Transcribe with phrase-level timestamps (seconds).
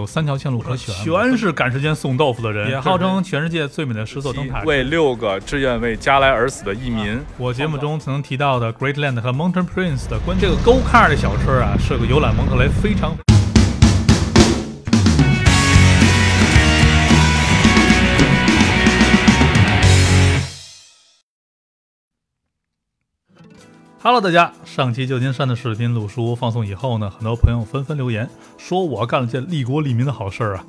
[0.00, 4.62] 有三条线路可选，全是赶时间送豆腐的人，也号称全世界最美的十座灯塔。
[4.62, 7.20] 为六个志愿为加莱而死的移民。
[7.36, 13.14] 我节目中曾提到的 Greatland 和 Mountain Prince 的关这个 Go Car 的小车啊，是个游览蒙特雷非常。
[24.02, 24.50] Hello，大家！
[24.64, 28.26] 上期旧金山的视频录书放送以后呢，很多朋友纷纷留言
[28.56, 30.64] 说我干了件利国利民的好事儿啊！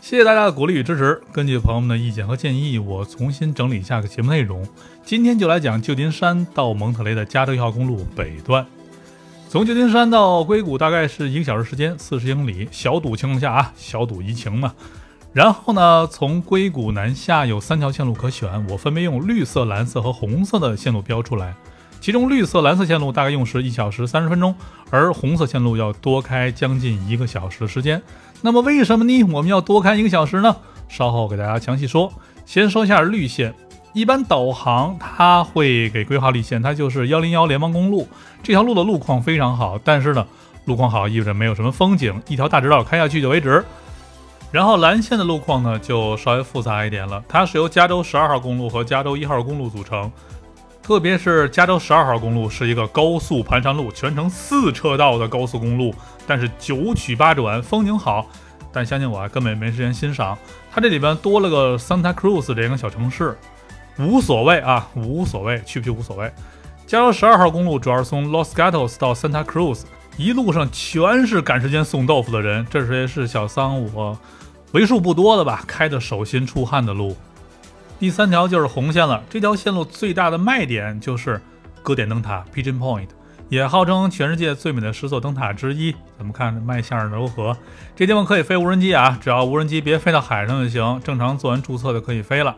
[0.00, 1.20] 谢谢大家的鼓励与支持。
[1.32, 4.64] 根据朋友们的意见和建议，我重新整理一下个节目内容。
[5.04, 8.64] 今天就来讲旧金山到蒙特雷的加州一号公路北段。
[9.48, 12.68] 从旧金山到硅谷大概是一个小时时间，四十英里。
[12.70, 14.72] 小堵情况下啊，小堵怡情嘛。
[15.32, 21.56] 然后呢，从硅谷南下有三条线路可选，我分别用绿色、蓝色和红色的线路标出来。
[22.06, 24.54] 其中绿色、蓝色线路大概用时一小时三十分钟，
[24.90, 28.00] 而红色线路要多开将近一个小时的时间。
[28.42, 29.24] 那么为什么呢？
[29.24, 30.54] 我们要多开一个小时呢？
[30.88, 32.12] 稍后给大家详细说。
[32.44, 33.52] 先说一下绿线，
[33.92, 38.06] 一般导航它会给规划绿线，它就是幺零幺联邦公路
[38.40, 40.24] 这条路的路况非常好，但是呢，
[40.66, 43.64] 路况好意味着没有什么风景，一条大直道开下去就为止。
[44.52, 50.08] 然后蓝线的路况呢就稍微复杂一点了，它是由加州十二号公路和加州一号公路组成。
[50.86, 55.92] 特别是加州十二号公路是一个高速盘山路，全程四车道的高速公路，
[56.28, 58.24] 但是九曲八转，风景好。
[58.70, 60.38] 但相信我啊，根本没时间欣赏。
[60.70, 63.36] 它这里边多了个 Santa Cruz 这个小城市，
[63.98, 66.30] 无所谓啊，无所谓，去不去无所谓。
[66.86, 69.82] 加州十二号公路主要是从 Los Gatos 到 Santa Cruz，
[70.16, 72.64] 一路上全是赶时间送豆腐的人。
[72.70, 74.16] 这也是小桑我
[74.70, 77.16] 为数不多的吧，开的手心出汗的路。
[77.98, 79.22] 第三条就是红线了。
[79.30, 81.40] 这条线路最大的卖点就是
[81.82, 83.08] 歌点灯塔 （Pigeon Point），
[83.48, 85.92] 也号称全世界最美的十座灯塔之一。
[86.18, 87.56] 咱们看卖相如何？
[87.94, 91.00] 这地方可以飞无人机啊，只要无人机别飞到海上就行。
[91.02, 92.54] 正常做完注册就可以飞了。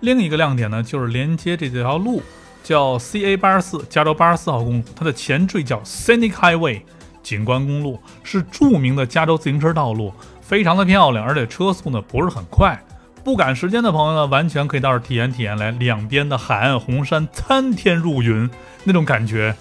[0.00, 2.22] 另一个亮点呢，就是连接这条路
[2.62, 6.82] 叫 CA 八十四加州八十四号公路，它的前缀叫 Scenic Highway
[7.22, 10.12] 景观公路，是著名的加州自行车道路，
[10.42, 12.78] 非常的漂亮，而且车速呢不是很快。
[13.24, 15.70] 不赶时间的朋友呢，完全可以到这体验体验来。
[15.70, 18.50] 两边的海岸红山参天入云，
[18.84, 19.56] 那种感觉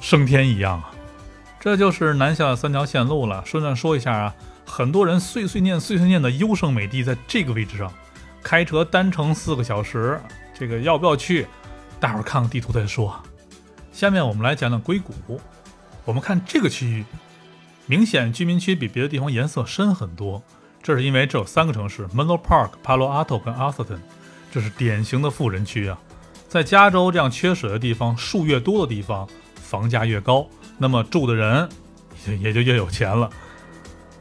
[0.00, 0.90] 升天一样啊！
[1.60, 3.44] 这就是南下的三条线路了。
[3.44, 4.34] 顺便说一下啊，
[4.64, 7.92] 很多人碎碎念碎碎念的优胜美地在这个位置上，
[8.42, 10.18] 开车单程四个小时，
[10.58, 11.46] 这个要不要去？
[12.00, 13.14] 待会儿看看地图再说。
[13.92, 15.12] 下面我们来讲讲硅谷。
[16.06, 17.04] 我们看这个区域，
[17.84, 20.42] 明显居民区比别的地方颜色深很多。
[20.86, 23.98] 这是因为这有三个城市：Menlo Park、Palo Alto 跟 Atherton，
[24.52, 25.98] 这是典型的富人区啊。
[26.48, 29.26] 在加州这样缺水的地方，树越多的地方，
[29.56, 30.46] 房价越高，
[30.78, 31.68] 那么住的人
[32.28, 33.28] 也也就越有钱了。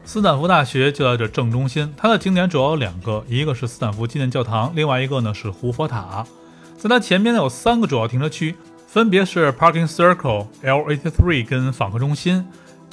[0.06, 6.26] 斯坦福大学就在这正中心，它的景点主要有两个，一个是斯坦福纪念教堂，另外一个呢是胡佛塔。
[6.80, 8.56] 在它前面呢有三个主要停车区，
[8.88, 12.44] 分别是 Parking Circle、L83 跟访客中心。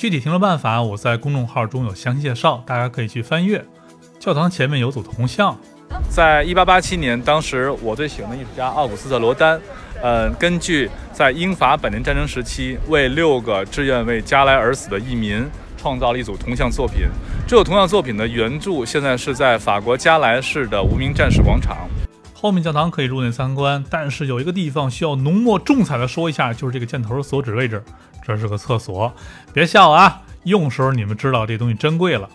[0.02, 3.64] 具体停车办法，我在公众号中有详细介绍，大家可以去翻阅。
[4.18, 5.56] 教堂前面有组铜像，
[6.10, 9.60] 在一八八七年，当时我最喜欢的艺术家奥古斯特·罗丹，
[10.02, 17.06] 嗯，根据在英法百年战争时期为六个志愿为加莱而死的移民创造了一组铜像作品。
[17.46, 21.76] 这组铜像作品的原著现在是在法国加莱市的无名战士广场。
[22.34, 27.80] 后面教堂可以入内参观，但是有一个地方需要浓墨重彩的说一下，就是这个箭头所指位置。
[28.22, 29.12] 这是个厕所，
[29.52, 30.22] 别笑啊！
[30.44, 32.28] 用时候你们知道这东西珍贵了。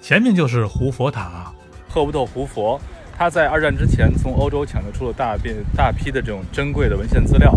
[0.00, 1.52] 前面就是胡佛塔，
[1.88, 2.80] 赫伯特·胡佛，
[3.16, 7.52] 他在二战之前从欧洲抢救出了大便大批的这种珍贵的文献资料，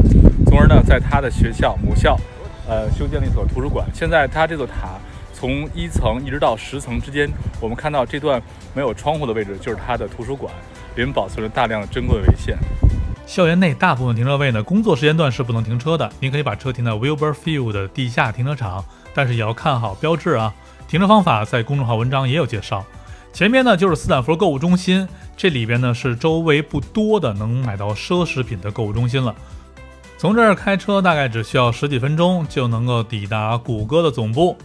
[0.45, 2.17] 从而呢，在他的学校母校，
[2.67, 3.87] 呃，修建了一所图书馆。
[3.93, 4.97] 现在他这座塔
[5.33, 8.41] 从一层一直到十层之间，我们看到这段
[8.73, 10.51] 没有窗户的位置就是他的图书馆，
[10.95, 12.57] 里面保存了大量的珍贵文献。
[13.25, 16.11] 校园内大部分停车位呢，工作时间段是不能停车的。
[16.19, 18.83] 您可以把车停在 Wilbur Field 的地下停车场，
[19.13, 20.53] 但是也要看好标志啊。
[20.87, 22.85] 停车方法在公众号文章也有介绍。
[23.31, 25.07] 前面呢就是斯坦福购物中心，
[25.37, 29.33] 这里边呢是周围不多的能买到奢侈品的购物中心了。
[30.17, 34.57] 从这儿开车大概只需要十几分钟就能够抵达谷歌的总部。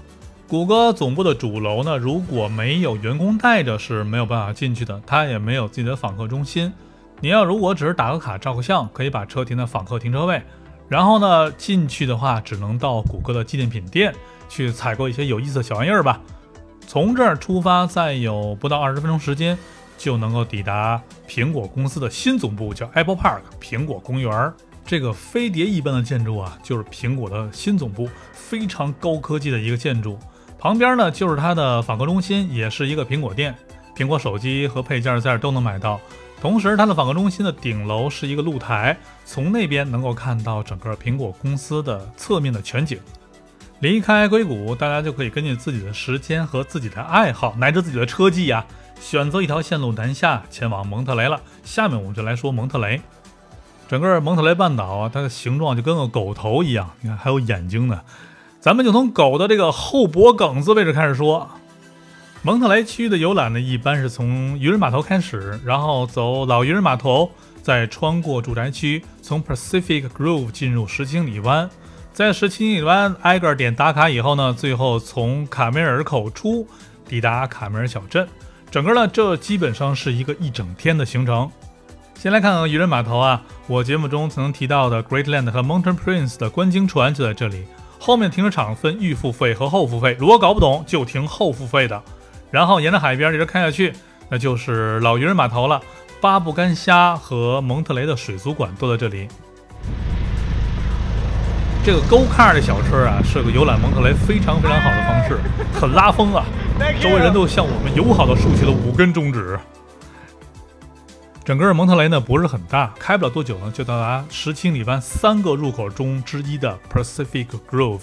[0.48, 6.72] 谷歌总部的主楼呢，如果没有员工带着是没有办法进去的，它也没有自己的访客中心。
[7.20, 10.42] 你要如果只是打个卡照个相，可以把车停在访客停车位，
[10.88, 14.14] 然后呢进去的话，只能到谷歌的纪念品店
[14.48, 16.20] 去采购一些有意思的小玩意儿吧。
[16.86, 19.58] 从这儿出发，再有不到二十分钟时间，
[19.98, 24.52] 就能够抵达苹果公司的新总部，叫 Apple Park 苹果公园。
[24.84, 30.16] 这个飞碟一般的建筑啊，就是苹果的新总部，非常高科技的一个建筑。
[30.58, 33.52] 旁边呢就是它的访客中心，也是一个苹果店，
[33.96, 36.00] 苹果手机和配件在这儿都能买到。
[36.40, 43.00] 同时，它的访客中心的顶楼是一个露台，从那边能够看到整个苹果公司的侧面的全景。
[43.80, 48.64] 离开硅谷，大家就可以根据自己的时间和自己的爱好，乃至自己的车技呀，
[49.00, 51.40] 选择一条线路南下前往蒙特雷了。
[51.64, 53.00] 下面我们就来说蒙特雷。
[53.88, 58.00] 整个蒙特雷半岛啊，它的形状就跟个狗头一样，你看还有眼睛呢。
[58.60, 61.50] 咱们就从狗的这个后脖梗子位置开始说。
[62.46, 67.28] 蒙特雷区的游览呢，一般是从渔人码头开始，然后走老渔人码头，
[67.60, 71.68] 再穿过住宅区，从 Pacific Grove 进入十七里湾。
[72.12, 76.64] 在十七里湾挨个点打卡以后呢，最后从卡梅尔口出，
[77.08, 78.28] 抵达卡梅尔小镇。
[78.70, 81.50] 整个呢，这基本上是一个一整天的行程。
[82.14, 87.64] 先来看看渔人码头啊，我节目中曾提到的 Great Land 和 Mountain Prince 的观鲸船就在这里。
[87.98, 92.00] 后面停车场分预付费和后付费，如果搞不懂就停后付费的。
[92.50, 93.92] 然后沿着海边一直开下去，
[94.28, 95.80] 那就是老渔人码头了。
[96.20, 99.28] 巴布干虾和蒙特雷的水族馆都在这里。
[101.84, 105.38] 这个 Go Car 的小车啊，是个游览蒙特雷非常非常好的方式，
[105.78, 106.44] 很拉风啊！
[107.00, 109.58] 周围人都向我们友好的竖起了五根中指。
[111.44, 118.00] 整个蒙特雷呢不是很大，开不了多久呢就到达十七英里湾三个入口中之一的 Pacific Grove。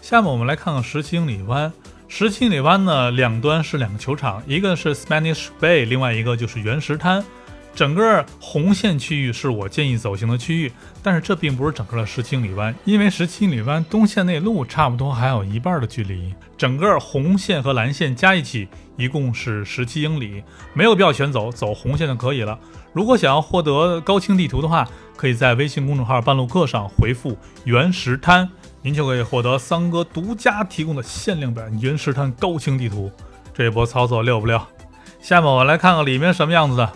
[0.00, 1.72] 下面我们来看看十七英里湾。
[2.10, 7.22] 十七里湾呢两端是两个球场，一个是 Spanish Bay，另外一个就是原石滩。
[7.74, 18.66] 整个红线区域是我建议走行的区域，但是这并不是整个的十七里湾，因为十七里湾东线内陆差不多还有一半的距离，整个红线和蓝线加一起
[18.96, 20.42] 一共是十七英里，
[20.74, 22.58] 没有必要全走，走红线就可以了。
[22.92, 28.48] 如果想要获得高清地图的话，可以在微信公众号“半路客”上回复“原石滩”，
[28.82, 33.10] 您就可以获得桑哥独家提供的限量版原石滩高清地图。
[33.52, 34.60] 这波操作溜不溜？
[35.20, 36.92] 下面我来看看里面什么样子的。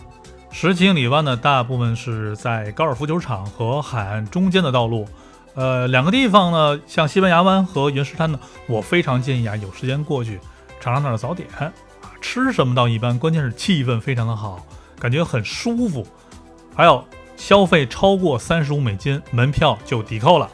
[0.50, 5.08] 十七英里湾呢，大部分是在高尔夫球场和海岸中间的道路。
[5.54, 10.38] 呃，两个地方呢，像西班牙湾和原石滩呢，我非常建议啊，有时间过去
[10.80, 11.72] 尝尝那儿的早点啊，
[12.20, 14.64] 吃什么倒一般，关键是气氛非常的好，
[15.00, 16.06] 感觉很舒服。
[16.74, 17.04] 还有
[17.36, 20.48] 消费超过三十五美金，门票就抵扣了。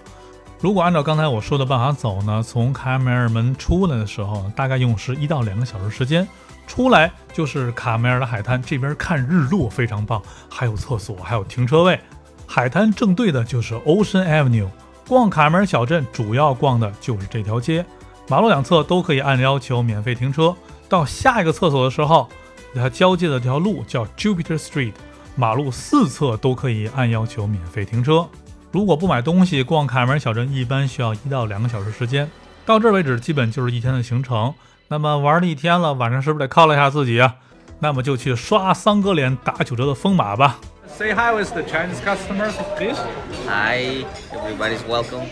[0.60, 6.26] 如果按照刚才我说的办法走呢，从卡梅尔门出来的时候，大概用时一到两个小时时间。
[6.66, 10.20] 出来就是卡梅尔的海滩，这边看日落非常棒，
[10.50, 11.98] 还有厕所，还有停车位。
[12.46, 14.68] 海滩正对的就是 Ocean Avenue。
[15.06, 17.86] 逛卡梅尔小镇主要逛的就是这条街，
[18.28, 20.54] 马路两侧都可以按要求免费停车。
[20.88, 22.28] 到下一个厕所的时候，
[22.74, 24.92] 它交界的这条路叫 Jupiter Street，
[25.36, 28.28] 马路四侧都可以按要求免费停车。
[28.70, 32.30] 如果不买东西，逛卡梅尔小镇一般需要一到两个小时时间。
[32.66, 34.52] 到这为止，基本就是一天的行程。
[34.88, 37.36] 那么玩了一天了，晚上是不是得犒劳一下自己啊？
[37.80, 40.58] 那么就去刷桑哥脸打九折的疯马吧。
[40.86, 42.98] Say hi with the Chinese customers, please.
[43.46, 45.26] Hi, everybody's welcome.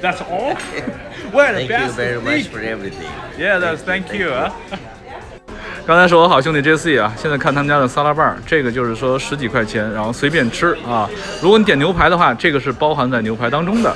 [0.00, 0.56] That's all.
[1.32, 3.10] Well, Thank you very much for everything.
[3.38, 4.30] Yeah, that's thank you.
[5.82, 5.86] 啊。
[5.86, 11.08] 刚才是我好兄弟 JC 啊，现在看他们家的沙拉棒，这个就是说十几块钱，然后随便吃啊。
[11.42, 13.94] 如果你点牛排的话，这个是包含在牛排当中的。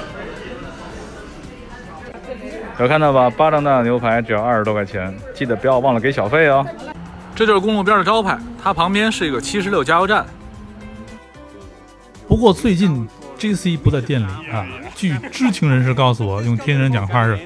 [2.79, 3.31] 有看到吧？
[3.31, 6.67] 巴掌大的牛排只要二十多块钱，记得不要忘了给小费哦。
[7.35, 10.26] 这就是公路边的招牌，它旁边是一个七十六加油站。
[12.28, 17.38] 不过最近 JC 不在店里啊，据知情人士告诉我，用天津人讲话是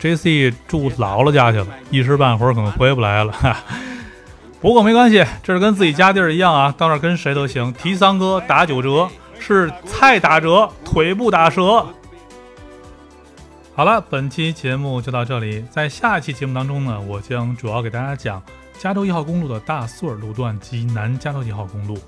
[0.00, 3.32] JC 住姥姥家去了，一时半会儿可能回不来了。
[3.32, 3.56] 哈。
[4.60, 7.72] 不过没关系，这是跟自己家地儿一样啊，到那儿跟谁都行。
[7.72, 11.86] 提桑哥打九折，是菜打折，腿不打折。
[13.74, 15.64] 好了，本期节目就到这里。
[15.70, 18.42] 在下期节目当中呢，我将主要给大家讲
[18.78, 21.98] 加州一号公路的大苏尔路段及南加州一号公路。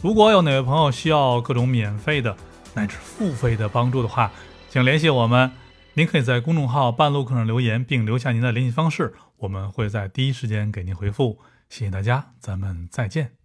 [0.00, 2.34] 如果有哪位朋友需要各种免费的
[2.72, 4.30] 乃至付费的帮助的话，
[4.70, 5.50] 请联系我们。
[5.98, 11.40] 您可以在公众号“半路课程留言，并留下您的联系方式，我们会在第一时间给您回复。
[11.68, 13.37] 谢谢大家，咱们再见。